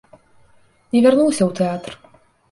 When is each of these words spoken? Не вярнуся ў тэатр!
Не 0.95 0.99
вярнуся 1.03 1.43
ў 1.45 1.51
тэатр! 1.59 1.93